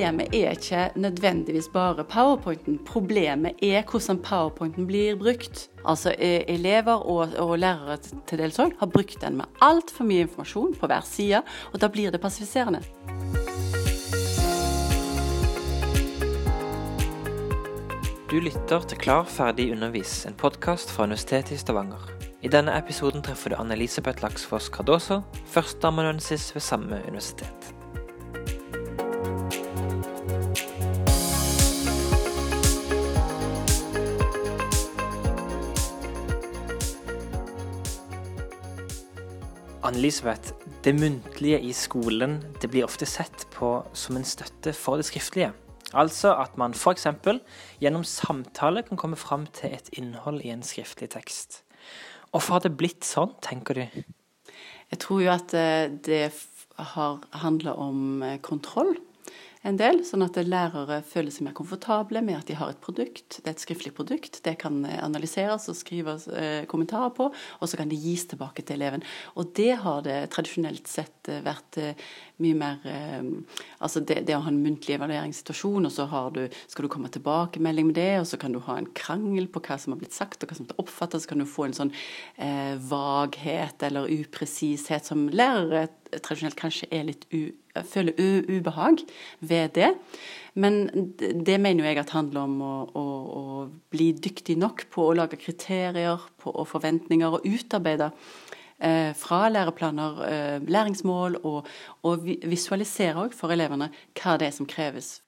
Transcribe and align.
problemet 0.00 0.34
er 0.34 0.50
ikke 0.50 0.90
nødvendigvis 0.96 1.68
bare 1.68 2.04
powerpointen. 2.04 2.78
Problemet 2.86 3.52
er 3.62 3.82
hvordan 3.84 4.18
powerpointen 4.18 4.86
blir 4.86 5.16
brukt. 5.16 5.68
Altså 5.84 6.14
eh, 6.18 6.40
elever 6.48 6.92
og, 6.92 7.28
og 7.38 7.58
lærere 7.58 7.98
til 8.26 8.38
dels 8.38 8.58
òg 8.58 8.72
har 8.78 8.86
brukt 8.86 9.20
den 9.20 9.36
med 9.36 9.44
altfor 9.60 10.04
mye 10.08 10.24
informasjon 10.24 10.72
på 10.80 10.88
hver 10.88 11.04
side, 11.04 11.42
og 11.72 11.80
da 11.80 11.88
blir 11.88 12.10
det 12.10 12.20
passiviserende. 12.20 12.80
Du 18.30 18.38
lytter 18.40 18.80
til 18.88 18.98
Klar, 18.98 19.24
ferdig, 19.28 19.72
undervis, 19.72 20.24
en 20.26 20.34
podkast 20.34 20.90
fra 20.90 21.04
Universitetet 21.04 21.52
i 21.52 21.58
Stavanger. 21.60 22.08
I 22.40 22.48
denne 22.48 22.72
episoden 22.78 23.20
treffer 23.22 23.52
du 23.52 23.58
Anne-Elisabeth 23.60 24.22
Laksfoss 24.24 24.70
Cardoso, 24.72 25.20
førsteamanuensis 25.46 26.54
ved 26.54 26.64
samme 26.64 27.02
universitet. 27.08 27.79
Anne-Elisabeth, 39.80 40.52
det 40.84 40.92
muntlige 40.92 41.60
i 41.64 41.72
skolen 41.72 42.38
det 42.60 42.68
blir 42.68 42.84
ofte 42.84 43.06
sett 43.08 43.46
på 43.54 43.78
som 43.96 44.18
en 44.18 44.26
støtte 44.28 44.74
for 44.76 45.00
det 45.00 45.06
skriftlige. 45.08 45.54
Altså 45.96 46.34
at 46.36 46.58
man 46.60 46.74
f.eks. 46.76 47.06
gjennom 47.80 48.04
samtale 48.04 48.82
kan 48.86 49.00
komme 49.00 49.16
fram 49.16 49.46
til 49.56 49.72
et 49.72 49.88
innhold 49.96 50.44
i 50.44 50.52
en 50.52 50.62
skriftlig 50.62 51.08
tekst. 51.16 51.62
Hvorfor 52.30 52.58
har 52.58 52.66
det 52.66 52.76
blitt 52.76 53.08
sånn, 53.08 53.32
tenker 53.42 53.80
du? 53.80 54.02
Jeg 54.90 55.00
tror 55.00 55.22
jo 55.24 55.32
at 55.32 55.54
eh, 55.56 55.88
det 55.88 56.28
har 56.76 57.24
handla 57.40 57.74
om 57.80 58.22
eh, 58.22 58.36
kontroll 58.44 58.94
en 59.60 59.76
del, 59.76 59.98
sånn 60.08 60.24
at 60.24 60.38
lærere 60.40 61.02
føler 61.04 61.32
seg 61.34 61.44
mer 61.44 61.54
komfortable 61.56 62.22
med 62.24 62.38
at 62.38 62.48
de 62.48 62.54
har 62.56 62.70
et 62.72 62.80
produkt. 62.80 63.42
Det 63.42 63.44
er 63.44 63.52
et 63.52 63.60
skriftlig 63.60 63.92
produkt. 63.92 64.38
Det 64.46 64.54
kan 64.62 64.78
eh, 64.88 64.96
analyseres 65.04 65.68
og 65.68 65.76
skrives 65.76 66.24
eh, 66.32 66.64
kommentarer 66.70 67.12
på, 67.16 67.26
og 67.28 67.68
så 67.68 67.76
kan 67.76 67.92
det 67.92 67.98
gis 68.00 68.24
tilbake 68.30 68.64
til 68.64 68.78
eleven. 68.78 69.04
Og 69.36 69.52
det 69.58 69.74
har 69.82 70.00
det 70.06 70.16
tradisjonelt 70.32 70.88
sett 70.88 71.28
eh, 71.28 71.42
vært 71.44 71.76
mye 72.40 72.56
mer 72.56 72.78
Altså 73.84 74.00
det, 74.00 74.22
det, 74.24 74.32
å 74.32 74.40
ha 74.46 74.48
en 74.48 74.62
muntlig 74.64 74.94
evalueringssituasjon, 74.94 75.84
og 75.84 75.92
så 75.92 76.06
du, 76.32 76.40
skal 76.72 76.86
du 76.86 76.90
komme 76.92 77.10
tilbakemelding 77.12 77.90
med 77.90 77.98
det, 77.98 78.14
og 78.22 78.28
så 78.30 78.38
kan 78.40 78.54
du 78.54 78.62
ha 78.64 78.78
en 78.80 78.88
krangel 78.96 79.48
på 79.52 79.60
hva 79.66 79.76
som 79.80 79.92
har 79.92 80.00
blitt 80.00 80.16
sagt, 80.16 80.40
og 80.40 80.48
hva 80.48 80.56
som 80.56 80.68
er 80.68 80.80
oppfattet, 80.80 81.20
så 81.20 81.30
kan 81.30 81.42
du 81.42 81.48
få 81.48 81.68
en 81.68 81.76
sånn 81.76 81.92
vaghet 82.88 83.84
eller 83.84 84.08
upresishet 84.08 85.08
som 85.08 85.28
lærere 85.28 85.88
tradisjonelt 86.18 86.58
kanskje 86.58 86.88
er 86.94 87.06
litt 87.08 87.26
u, 87.32 87.50
føler 87.86 88.18
ubehag 88.50 89.04
ved 89.40 89.74
det. 89.78 89.94
Men 90.54 90.82
det 91.18 91.58
mener 91.62 91.84
jo 91.84 91.90
jeg 91.90 92.00
at 92.02 92.14
handler 92.14 92.42
om 92.42 92.56
å, 92.64 92.74
å, 92.98 93.04
å, 93.40 93.42
bli 93.92 94.10
dyktig 94.18 94.58
nok 94.58 94.88
på 94.90 95.06
å 95.06 95.16
lage 95.16 95.38
kriterier 95.40 96.18
på, 96.42 96.50
og 96.50 96.68
forventninger, 96.70 97.38
og 97.38 97.46
utarbeide 97.46 98.10
eh, 98.82 99.14
fra 99.18 99.44
læreplaner 99.52 100.22
eh, 100.26 100.58
læringsmål, 100.66 101.40
og, 101.46 101.70
og 102.02 102.26
visualisere 102.26 103.26
òg 103.26 103.36
for 103.36 103.54
elevene 103.54 103.92
hva 104.18 104.36
det 104.40 104.50
er 104.50 104.56
som 104.56 104.68
kreves. 104.70 105.20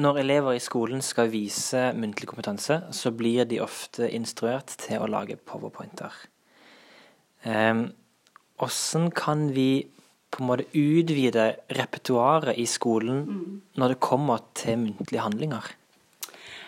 Når 0.00 0.20
elever 0.22 0.54
i 0.54 0.62
skolen 0.62 1.02
skal 1.02 1.32
vise 1.32 1.88
muntlig 1.98 2.28
kompetanse, 2.30 2.76
så 2.94 3.10
blir 3.10 3.44
de 3.50 3.58
ofte 3.60 4.06
instruert 4.14 4.76
til 4.78 5.02
å 5.02 5.08
lage 5.10 5.34
powerpointer. 5.34 6.14
Hvordan 7.42 9.08
eh, 9.08 9.16
kan 9.16 9.48
vi 9.56 9.90
på 10.30 10.42
en 10.42 10.48
måte 10.50 10.68
utvide 10.76 11.50
repertoaret 11.76 12.58
i 12.58 12.66
skolen 12.70 13.22
mm. 13.26 13.60
når 13.80 13.94
det 13.94 14.02
kommer 14.04 14.42
til 14.54 14.78
muntlige 14.84 15.24
handlinger? 15.24 15.72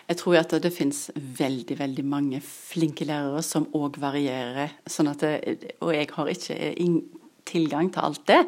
Jeg 0.09 0.19
tror 0.19 0.35
at 0.41 0.51
det 0.63 0.73
finnes 0.75 1.05
veldig 1.15 1.77
veldig 1.79 2.03
mange 2.05 2.41
flinke 2.43 3.07
lærere 3.07 3.41
som 3.45 3.69
òg 3.77 3.95
varierer. 4.03 4.75
Sånn 4.89 5.09
at 5.13 5.23
det, 5.23 5.75
og 5.79 5.93
jeg 5.95 6.09
har 6.11 6.31
ikke 6.33 6.57
tilgang 7.49 7.91
til 7.93 8.05
alt 8.07 8.25
det. 8.29 8.41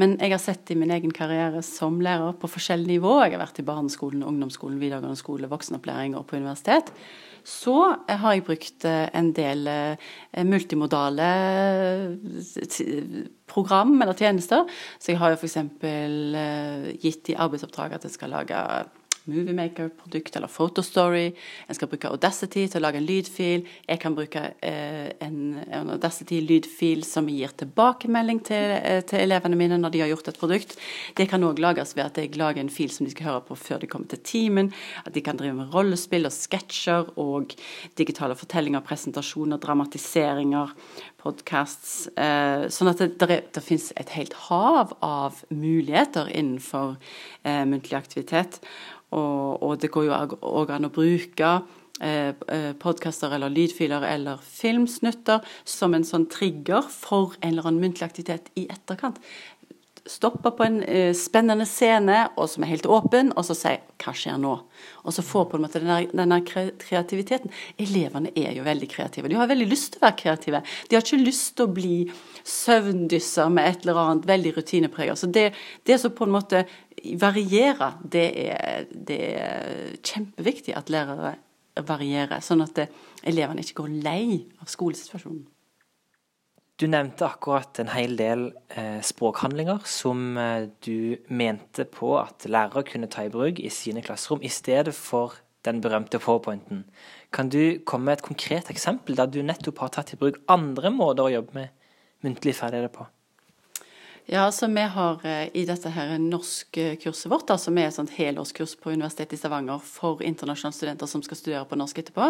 Men 0.00 0.16
jeg 0.20 0.34
har 0.34 0.42
sett 0.42 0.70
i 0.72 0.78
min 0.78 0.92
egen 0.94 1.12
karriere 1.14 1.62
som 1.66 2.00
lærer 2.02 2.36
på 2.38 2.50
forskjellig 2.50 2.96
nivå. 2.96 3.18
Jeg 3.24 3.36
har 3.36 3.44
vært 3.44 3.60
i 3.62 3.66
barneskolen, 3.66 4.24
ungdomsskolen, 4.26 4.80
videregående 4.82 5.20
skole, 5.20 5.50
voksenopplæring 5.50 6.16
og 6.18 6.26
på 6.30 6.38
universitet. 6.40 6.92
Så 7.42 7.74
har 8.06 8.36
jeg 8.36 8.44
brukt 8.46 8.84
eh, 8.86 9.08
en 9.18 9.32
del 9.34 9.66
eh, 9.66 10.44
multimodale 10.46 11.28
program 13.50 13.96
eller 13.98 14.14
tjenester. 14.14 14.68
Så 14.98 15.12
jeg 15.12 15.20
har 15.22 15.34
jo 15.34 15.40
f.eks. 15.40 15.58
gitt 17.02 17.32
i 17.32 17.38
arbeidsoppdrag 17.38 17.98
at 17.98 18.06
jeg 18.06 18.14
skal 18.14 18.36
lage 18.36 18.58
Moviemaker-produkt 19.24 20.36
eller 20.36 20.50
Photostory. 20.50 21.32
En 21.66 21.76
skal 21.76 21.88
bruke 21.90 22.10
Audacity 22.10 22.64
til 22.66 22.80
å 22.80 22.82
lage 22.82 22.98
en 22.98 23.06
lydfil. 23.06 23.66
Jeg 23.86 24.00
kan 24.02 24.16
bruke 24.16 24.42
eh, 24.58 25.12
en, 25.22 25.36
en 25.62 25.92
Audacity-lydfil 25.94 27.04
som 27.06 27.28
gir 27.30 27.54
tilbakemelding 27.62 28.40
til, 28.48 28.74
eh, 28.80 28.98
til, 29.06 29.22
elevene 29.22 29.58
mine 29.60 29.78
når 29.78 29.94
de 29.94 30.02
har 30.02 30.10
gjort 30.10 30.32
et 30.32 30.40
produkt. 30.40 30.74
Det 31.18 31.28
kan 31.30 31.46
òg 31.46 31.62
lages 31.62 31.94
ved 31.94 32.08
at 32.08 32.18
jeg 32.18 32.34
lager 32.40 32.64
en 32.64 32.72
fil 32.72 32.90
som 32.90 33.06
de 33.06 33.14
skal 33.14 33.30
høre 33.30 33.44
på 33.46 33.58
før 33.60 33.84
de 33.84 33.90
kommer 33.92 34.10
til 34.10 34.22
timen. 34.26 34.72
At 35.06 35.14
de 35.14 35.22
kan 35.22 35.38
drive 35.38 35.54
med 35.60 35.70
rollespill 35.74 36.26
og 36.26 36.34
sketsjer 36.34 37.12
og 37.22 37.54
digitale 38.00 38.34
fortellinger, 38.38 38.82
presentasjoner, 38.86 39.60
dramatiseringer, 39.62 40.74
podcasts. 41.22 42.08
Eh, 42.18 42.66
sånn 42.74 42.90
at 42.90 43.04
det, 43.04 43.12
det, 43.22 43.38
det 43.54 43.62
finnes 43.62 43.92
et 44.00 44.10
helt 44.16 44.34
hav 44.48 44.96
av 44.98 45.44
muligheter 45.54 46.26
innenfor 46.34 46.96
eh, 47.46 47.62
muntlig 47.68 48.00
aktivitet. 48.00 48.58
Og, 49.12 49.62
og 49.62 49.78
det 49.82 49.92
går 49.92 50.08
jo 50.08 50.18
òg 50.40 50.74
an 50.74 50.88
å 50.88 50.92
bruke 50.92 51.54
eh, 52.00 52.32
eh, 52.32 52.72
podkaster 52.80 53.34
eller 53.36 53.52
lydfiler 53.52 54.06
eller 54.08 54.42
filmsnutter 54.44 55.42
som 55.64 55.94
en 55.94 56.06
sånn 56.06 56.28
trigger 56.32 56.86
for 56.88 57.36
en 57.40 57.52
eller 57.54 57.68
annen 57.68 57.88
muntlig 57.88 58.08
aktivitet 58.08 58.52
i 58.58 58.68
etterkant. 58.72 59.20
Stoppe 60.02 60.50
på 60.50 60.64
en 60.66 60.80
uh, 60.82 61.12
spennende 61.14 61.62
scene 61.68 62.24
og 62.34 62.48
som 62.50 62.64
er 62.64 62.72
helt 62.72 62.88
åpen, 62.90 63.28
og 63.38 63.44
så 63.46 63.54
si 63.54 63.74
'hva 64.02 64.14
skjer 64.18 64.40
nå?' 64.42 64.56
Og 65.06 65.14
så 65.14 65.22
få 65.22 65.44
på 65.46 65.54
en 65.54 65.62
måte 65.62 65.78
denne, 65.78 66.40
kreativiteten. 66.42 67.50
Elevene 67.78 68.32
er 68.34 68.50
jo 68.56 68.64
veldig 68.66 68.88
kreative. 68.90 69.28
De 69.28 69.38
har 69.38 69.46
veldig 69.46 69.68
lyst 69.70 69.92
til 69.92 70.02
å 70.02 70.06
være 70.08 70.18
kreative. 70.18 70.62
De 70.88 70.96
har 70.96 71.02
ikke 71.02 71.22
lyst 71.22 71.56
til 71.56 71.66
å 71.66 71.74
bli 71.74 72.10
søvndysser 72.42 73.48
med 73.48 73.68
et 73.68 73.86
eller 73.86 74.00
annet 74.02 74.26
veldig 74.26 74.56
rutinepreget. 74.56 75.18
Så 75.18 75.30
det, 75.30 75.52
det 75.86 76.00
som 76.00 76.10
på 76.10 76.24
en 76.24 76.34
måte 76.34 76.66
varierer, 77.20 77.98
det 78.04 78.26
er, 78.46 78.84
det 78.92 79.20
er 79.38 79.96
kjempeviktig 80.02 80.76
at 80.78 80.92
lærere 80.92 81.36
varierer, 81.80 82.42
sånn 82.44 82.64
at 82.64 82.84
elevene 83.24 83.64
ikke 83.64 83.80
går 83.80 83.96
lei 84.04 84.42
av 84.60 84.70
skolesituasjonen. 84.70 85.46
Du 86.80 86.88
nevnte 86.90 87.28
akkurat 87.28 87.78
en 87.78 87.92
hel 87.92 88.16
del 88.18 88.48
eh, 88.74 88.98
språkhandlinger 89.04 89.84
som 89.86 90.38
eh, 90.40 90.66
du 90.82 91.20
mente 91.30 91.84
på 91.86 92.16
at 92.18 92.48
lærere 92.48 92.82
kunne 92.88 93.10
ta 93.12 93.26
i 93.26 93.30
bruk 93.30 93.60
i 93.62 93.70
sine 93.70 94.02
klasserom, 94.02 94.42
i 94.42 94.50
stedet 94.50 94.94
for 94.96 95.36
den 95.62 95.78
berømte 95.84 96.18
powerpointen. 96.18 96.82
Kan 97.32 97.52
du 97.52 97.78
komme 97.86 98.10
med 98.10 98.18
et 98.18 98.26
konkret 98.26 98.72
eksempel 98.72 99.16
der 99.16 99.30
du 99.30 99.42
nettopp 99.46 99.84
har 99.84 99.92
tatt 99.94 100.14
i 100.16 100.18
bruk 100.18 100.40
andre 100.50 100.90
måter 100.90 101.28
å 101.28 101.34
jobbe 101.36 101.60
med 101.60 101.70
muntlige 102.26 102.58
ferdigheter 102.58 102.96
på? 102.96 103.06
Ja, 104.26 104.52
så 104.52 104.66
vi 104.66 104.80
har 104.80 105.26
eh, 105.26 105.48
i 105.56 105.64
dette 105.66 105.90
her 105.90 106.12
norskkurset 106.22 107.26
vårt, 107.26 107.48
da, 107.48 107.56
som 107.58 107.74
er 107.78 107.88
et 107.88 107.96
sånt 107.96 108.12
helårskurs 108.14 108.76
på 108.78 108.92
Universitetet 108.94 109.34
i 109.34 109.38
Stavanger 109.40 109.80
for 109.82 110.22
internasjonale 110.22 110.76
studenter 110.76 111.08
som 111.10 111.24
skal 111.26 111.38
studere 111.40 111.62
på 111.66 111.78
norsk 111.80 111.98
etterpå, 111.98 112.28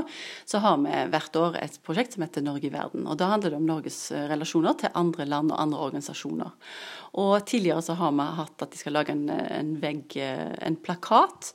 så 0.49 0.63
har 0.65 0.79
vi 0.81 0.95
hvert 1.13 1.37
år 1.37 1.59
et 1.61 1.77
prosjekt 1.85 2.17
som 2.17 2.25
heter 2.25 2.47
Norge 2.47 2.71
i 2.71 2.73
verden. 2.73 3.05
og 3.05 3.19
Da 3.21 3.29
handler 3.35 3.53
det 3.53 3.59
om 3.61 3.67
Norges 3.69 3.99
eh, 4.09 4.25
relasjoner 4.31 4.79
til 4.81 4.97
andre 4.97 5.27
land 5.29 5.53
og 5.53 5.61
andre 5.61 5.83
organisasjoner. 5.85 6.55
Og 7.21 7.35
Tidligere 7.51 7.83
så 7.85 7.99
har 8.01 8.15
vi 8.17 8.29
hatt 8.39 8.65
at 8.65 8.73
de 8.73 8.81
skal 8.81 8.97
lage 8.97 9.13
en, 9.13 9.27
en 9.29 9.75
vegg, 9.83 10.17
eh, 10.17 10.49
en 10.65 10.79
plakat, 10.81 11.51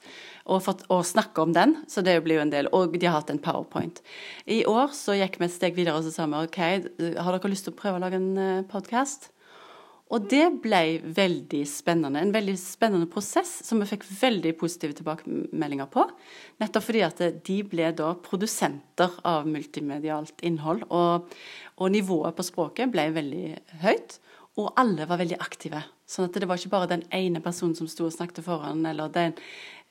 og, 0.45 0.61
for, 0.67 0.83
og, 0.93 1.01
snakke 1.01 1.41
om 1.41 1.55
den. 1.57 1.79
Så 1.89 2.03
det 2.05 2.13
blir 2.21 2.37
jo 2.37 2.43
en 2.45 2.53
del. 2.53 2.69
Og 2.77 2.93
de 2.93 3.09
har 3.09 3.17
hatt 3.17 3.33
en 3.33 3.41
powerpoint. 3.41 4.03
I 4.45 4.61
år 4.69 4.93
så 4.93 5.17
gikk 5.17 5.41
vi 5.41 5.49
et 5.49 5.55
steg 5.57 5.81
videre 5.81 5.97
og 5.97 6.05
så 6.05 6.13
sa 6.13 6.29
vi 6.29 6.45
OK, 6.45 6.61
har 6.61 7.39
dere 7.39 7.51
lyst 7.51 7.65
til 7.65 7.73
å 7.73 7.81
prøve 7.81 7.97
å 7.97 8.05
lage 8.05 8.21
en 8.21 8.69
podkast? 8.69 9.31
Og 10.07 10.27
det 10.31 10.45
ble 10.63 10.81
veldig 11.03 11.63
spennende. 11.67 12.21
En 12.21 12.31
veldig 12.31 12.55
spennende 12.59 13.09
prosess 13.11 13.49
som 13.67 13.81
vi 13.81 13.89
fikk 13.89 14.05
veldig 14.07 14.53
positive 14.59 14.95
tilbakemeldinger 14.95 15.89
på. 15.91 16.05
Nettopp 16.63 16.85
fordi 16.87 17.03
at 17.03 17.23
de 17.49 17.57
ble 17.67 17.89
da 17.97 18.13
produsenter 18.23 19.17
av 19.27 19.49
multimedialt 19.51 20.45
innhold. 20.47 20.85
Og, 20.87 21.27
og 21.75 21.91
nivået 21.91 22.37
på 22.37 22.47
språket 22.47 22.93
ble 22.93 23.09
veldig 23.17 23.49
høyt. 23.83 24.19
Og 24.57 24.71
alle 24.79 25.05
var 25.09 25.19
veldig 25.19 25.41
aktive. 25.43 25.83
Sånn 26.07 26.29
at 26.29 26.39
det 26.39 26.47
var 26.47 26.57
ikke 26.57 26.71
bare 26.71 26.89
den 26.95 27.03
ene 27.13 27.43
personen 27.43 27.75
som 27.77 27.89
sto 27.91 28.07
og 28.07 28.15
snakket 28.15 28.45
foran, 28.45 28.85
eller 28.87 29.11
den, 29.13 29.35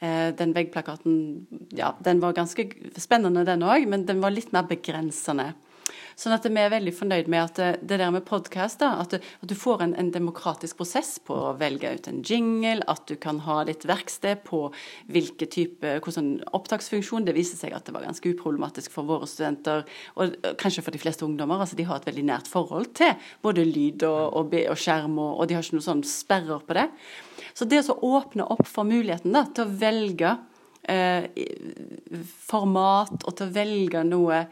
eh, 0.00 0.32
den 0.34 0.56
veggplakaten 0.56 1.46
Ja, 1.76 1.92
den 2.00 2.20
var 2.20 2.32
ganske 2.32 2.64
spennende, 2.96 3.44
den 3.44 3.62
òg, 3.62 3.86
men 3.86 4.06
den 4.06 4.20
var 4.24 4.32
litt 4.32 4.52
mer 4.52 4.64
begrensende. 4.64 5.52
Sånn 6.16 6.32
at 6.32 6.46
vi 6.48 6.56
er 6.56 6.70
veldig 6.72 6.94
fornøyd 6.96 7.26
med 7.28 7.42
at 7.42 7.58
det, 7.60 7.66
det 7.90 7.98
der 8.00 8.12
med 8.14 8.24
podkast, 8.24 8.80
at, 8.80 9.12
at, 9.18 9.42
du 9.44 9.52
får 9.52 9.82
en, 9.84 9.90
en, 10.00 10.08
demokratisk 10.14 10.78
prosess 10.78 11.18
på 11.20 11.34
å 11.36 11.50
velge 11.60 11.90
ut 11.92 12.06
en 12.08 12.22
jingle, 12.24 12.80
at 12.88 13.02
du 13.10 13.18
kan 13.20 13.42
ha 13.44 13.58
litt 13.68 13.84
verksted 13.84 14.40
på 14.46 14.62
hvilke 15.12 15.44
type, 15.52 15.90
hvordan 16.06 16.30
opptaksfunksjon. 16.56 17.26
Det 17.28 17.34
viser 17.36 17.60
seg 17.60 17.76
at 17.76 17.84
det 17.84 17.92
var 17.92 18.06
ganske 18.08 18.32
uproblematisk 18.32 18.94
for 18.94 19.04
våre 19.04 19.28
studenter, 19.28 19.84
og 20.16 20.38
kanskje 20.56 20.86
for 20.86 20.96
de 20.96 21.02
fleste 21.02 21.26
ungdommer. 21.26 21.60
altså 21.60 21.76
De 21.76 21.84
har 21.84 22.00
et 22.00 22.08
veldig 22.08 22.24
nært 22.30 22.48
forhold 22.48 22.94
til 22.96 23.12
både 23.44 23.66
lyd 23.68 24.06
og, 24.08 24.40
og, 24.40 24.56
og 24.72 24.80
skjerm, 24.80 25.18
og, 25.20 25.34
og, 25.34 25.44
de 25.50 25.58
har 25.58 25.66
ikke 25.66 25.76
noen 25.76 25.88
sånn 25.90 26.04
sperrer 26.08 26.64
på 26.64 26.78
det. 26.80 26.86
Så 27.52 27.68
det 27.68 27.82
å 27.92 27.98
åpne 28.16 28.48
opp 28.56 28.64
for 28.64 28.88
muligheten 28.88 29.36
da, 29.36 29.44
til 29.52 29.68
å 29.68 29.76
velge 29.84 30.32
eh, 30.88 31.28
format 32.48 33.20
og 33.20 33.36
til 33.36 33.50
å 33.50 33.52
velge 33.52 34.04
noe, 34.08 34.46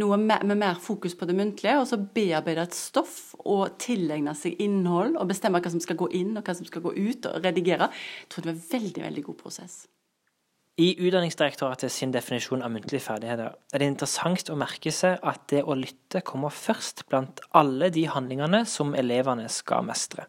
noe 0.00 0.18
med, 0.20 0.44
med, 0.46 0.58
mer 0.60 0.78
fokus 0.82 1.16
på 1.18 1.28
det 1.28 1.36
muntlige, 1.38 1.78
og 1.80 1.88
så 1.88 1.98
bearbeide 1.98 2.66
et 2.66 2.76
stoff 2.76 3.34
og 3.42 3.76
tilegne 3.82 4.34
seg 4.36 4.60
innhold 4.62 5.16
og 5.16 5.28
bestemme 5.30 5.60
hva 5.62 5.72
som 5.72 5.82
skal 5.82 5.98
gå 6.00 6.10
inn 6.18 6.36
og 6.36 6.46
hva 6.46 6.56
som 6.56 6.68
skal 6.68 6.84
gå 6.84 6.94
ut, 6.94 7.28
og 7.28 7.44
redigere. 7.44 7.90
Jeg 7.90 8.32
tror 8.32 8.44
det 8.44 8.52
var 8.52 8.56
en 8.56 8.66
veldig, 8.72 9.04
veldig 9.08 9.26
god 9.30 9.38
prosess. 9.42 9.84
I 10.76 10.90
Utdanningsdirektoratet 11.00 11.88
sin 11.92 12.10
definisjon 12.12 12.60
av 12.60 12.68
muntlige 12.74 13.00
ferdigheter 13.00 13.54
er 13.72 13.80
det 13.80 13.86
interessant 13.88 14.50
å 14.52 14.58
merke 14.60 14.92
seg 14.92 15.22
at 15.24 15.46
det 15.48 15.62
å 15.64 15.76
lytte 15.78 16.20
kommer 16.20 16.52
først 16.52 17.06
blant 17.08 17.40
alle 17.56 17.88
de 17.94 18.04
handlingene 18.12 18.66
som 18.68 18.92
elevene 18.92 19.48
skal 19.48 19.86
mestre. 19.88 20.26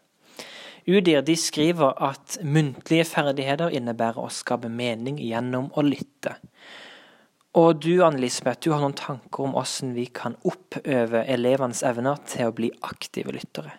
UDIR 0.88 1.26
de 1.28 1.36
skriver 1.36 2.00
at 2.00 2.38
muntlige 2.48 3.04
ferdigheter 3.10 3.76
innebærer 3.76 4.24
å 4.24 4.32
skape 4.32 4.72
mening 4.72 5.20
gjennom 5.20 5.68
å 5.76 5.84
lytte. 5.84 6.38
Og 7.58 7.80
du 7.82 8.04
Anne 8.06 8.20
Lisbeth, 8.22 8.62
du 8.62 8.70
har 8.70 8.84
noen 8.84 8.94
tanker 8.94 9.48
om 9.48 9.56
hvordan 9.56 9.96
vi 9.96 10.06
kan 10.14 10.36
oppøve 10.46 11.24
elevenes 11.26 11.82
evner 11.88 12.20
til 12.30 12.52
å 12.52 12.54
bli 12.54 12.70
aktive 12.86 13.34
lyttere? 13.34 13.72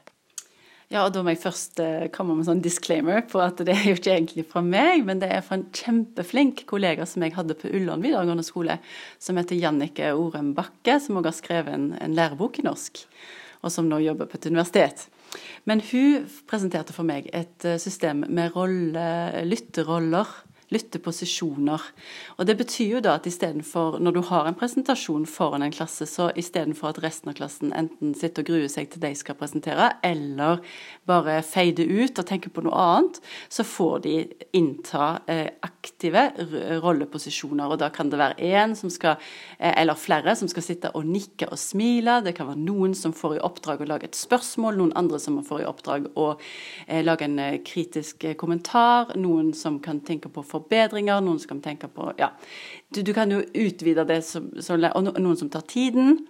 Ja, 0.89 1.05
og 1.05 1.13
Da 1.13 1.21
må 1.23 1.31
jeg 1.31 1.43
først 1.43 1.79
eh, 1.85 2.09
komme 2.11 2.33
med 2.33 2.43
en 2.43 2.49
sånn 2.49 2.63
disclaimer 2.65 3.21
på 3.29 3.43
at 3.45 3.61
det 3.63 3.75
er 3.77 3.85
jo 3.91 3.99
ikke 3.99 4.15
egentlig 4.17 4.47
fra 4.51 4.63
meg, 4.65 5.05
men 5.07 5.21
det 5.23 5.29
er 5.31 5.45
fra 5.45 5.59
en 5.61 5.67
kjempeflink 5.69 6.65
kollega 6.67 7.07
som 7.07 7.23
jeg 7.23 7.37
hadde 7.37 7.59
på 7.61 7.71
Ullern 7.77 8.03
videregående 8.03 8.47
skole, 8.47 8.79
som 9.23 9.39
heter 9.39 9.61
Jannike 9.61 10.11
Orem 10.17 10.55
Bakke, 10.57 10.97
som 11.05 11.21
også 11.21 11.29
har 11.29 11.39
skrevet 11.39 11.77
en, 11.77 11.91
en 12.01 12.17
lærebok 12.17 12.59
i 12.59 12.67
norsk, 12.67 13.05
og 13.61 13.75
som 13.75 13.87
nå 13.87 14.01
jobber 14.01 14.33
på 14.33 14.41
et 14.41 14.49
universitet. 14.49 15.07
Men 15.69 15.85
hun 15.85 16.25
presenterte 16.49 16.97
for 16.97 17.07
meg 17.07 17.29
et 17.37 17.69
eh, 17.69 17.79
system 17.79 18.25
med 18.27 18.57
rolle, 18.57 19.07
lytteroller 19.47 20.35
lytteposisjoner. 20.75 21.83
Og 22.37 22.47
Det 22.47 22.57
betyr 22.57 22.97
jo 22.97 23.01
da 23.05 23.15
at 23.17 23.27
istedenfor, 23.27 23.99
når 23.99 24.13
du 24.13 24.21
har 24.29 24.49
en 24.49 24.57
presentasjon 24.59 25.27
foran 25.27 25.63
en 25.63 25.73
klasse, 25.73 26.07
så 26.07 26.31
istedenfor 26.37 26.93
at 26.93 27.03
resten 27.03 27.31
av 27.33 27.39
klassen 27.39 27.73
enten 27.73 28.15
sitter 28.15 28.45
og 28.45 28.51
gruer 28.51 28.69
seg 28.73 28.91
til 28.93 29.03
de 29.03 29.15
skal 29.17 29.39
presentere, 29.39 29.91
eller 30.05 30.61
bare 31.09 31.41
feide 31.43 31.87
ut 31.87 32.19
og 32.19 32.27
tenke 32.29 32.53
på 32.53 32.65
noe 32.67 32.77
annet, 32.77 33.21
så 33.49 33.65
får 33.65 34.05
de 34.05 34.15
innta 34.57 35.23
eh, 35.29 35.49
aktive 35.65 36.29
rolleposisjoner. 36.85 37.73
Og 37.73 37.81
da 37.81 37.89
kan 37.95 38.13
det 38.13 38.21
være 38.21 38.39
én 38.45 38.77
som 38.77 38.93
skal, 38.93 39.17
eh, 39.59 39.73
eller 39.81 39.97
flere, 39.97 40.37
som 40.37 40.49
skal 40.49 40.67
sitte 40.67 40.93
og 40.95 41.09
nikke 41.09 41.49
og 41.49 41.59
smile. 41.59 42.21
Det 42.25 42.35
kan 42.37 42.51
være 42.51 42.61
noen 42.61 42.95
som 42.95 43.17
får 43.17 43.39
i 43.39 43.43
oppdrag 43.45 43.83
å 43.85 43.89
lage 43.89 44.11
et 44.11 44.19
spørsmål, 44.19 44.77
noen 44.77 44.97
andre 44.99 45.21
som 45.23 45.41
får 45.45 45.65
i 45.65 45.69
oppdrag 45.69 46.11
å 46.17 46.29
eh, 46.87 47.03
lage 47.05 47.25
en 47.25 47.39
kritisk 47.65 48.25
kommentar, 48.37 49.15
noen 49.17 49.55
som 49.57 49.79
kan 49.81 50.01
tenke 50.05 50.29
på 50.33 50.45
for 50.45 50.58
forbedringer, 50.59 51.23
noen 51.25 51.41
som 51.41 51.55
kan 51.57 51.65
tenke 51.65 51.91
på 51.93 52.13
Ja, 52.21 52.33
du, 52.95 53.03
du 53.03 53.15
kan 53.17 53.33
jo 53.33 53.41
utvide 53.55 54.05
det, 54.09 54.23
som, 54.27 54.51
som, 54.61 54.83
og 54.93 55.15
noen 55.17 55.39
som 55.39 55.51
tar 55.53 55.65
tiden. 55.71 56.27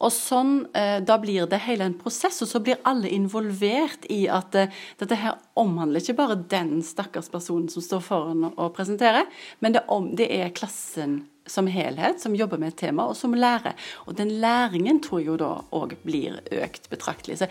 Og 0.00 0.12
sånn, 0.12 0.66
eh, 0.74 1.00
Da 1.00 1.18
blir 1.18 1.46
det 1.46 1.60
hele 1.66 1.84
en 1.84 1.98
prosess, 1.98 2.40
og 2.42 2.48
så 2.48 2.60
blir 2.60 2.80
alle 2.84 3.08
involvert 3.08 4.06
i 4.08 4.26
at 4.28 4.54
eh, 4.54 4.70
dette 4.98 5.14
her 5.16 5.36
omhandler 5.56 6.00
ikke 6.00 6.16
bare 6.16 6.36
den 6.48 6.80
stakkars 6.82 7.28
personen 7.28 7.68
som 7.68 7.82
står 7.82 8.00
foran 8.00 8.52
og 8.56 8.74
presenterer, 8.74 9.28
men 9.60 9.72
det, 9.72 9.84
om, 9.88 10.14
det 10.16 10.30
er 10.32 10.54
klassen 10.56 11.20
som 11.50 11.66
helhet, 11.66 12.20
som 12.20 12.36
jobber 12.36 12.58
med 12.58 12.72
et 12.72 12.76
tema, 12.76 13.08
og 13.10 13.16
som 13.16 13.34
lærer. 13.34 13.74
Og 14.06 14.14
den 14.16 14.30
læringen 14.42 15.00
tror 15.02 15.20
jeg 15.20 15.30
jo 15.32 15.38
da 15.40 15.50
òg 15.74 15.96
blir 16.04 16.38
økt 16.52 16.86
betraktelig. 16.92 17.40
Så 17.40 17.48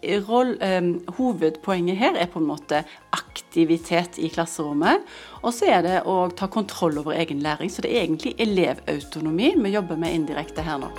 eh, 0.00 0.22
roll, 0.24 0.54
um, 0.62 0.94
Hovedpoenget 1.18 2.00
her 2.00 2.16
er 2.16 2.30
på 2.32 2.40
en 2.40 2.48
måte 2.48 2.84
aktivitet 3.14 4.18
i 4.18 4.30
klasserommet. 4.32 5.04
Og 5.42 5.52
så 5.54 5.68
er 5.76 5.84
det 5.86 6.00
å 6.08 6.30
ta 6.34 6.48
kontroll 6.48 6.98
over 7.02 7.18
egen 7.18 7.44
læring. 7.44 7.70
Så 7.70 7.84
det 7.84 7.92
er 7.92 8.06
egentlig 8.06 8.36
elevautonomi 8.40 9.54
vi 9.60 9.76
jobber 9.76 10.00
med 10.00 10.22
indirekte 10.22 10.64
her 10.64 10.80
nå. 10.80 10.92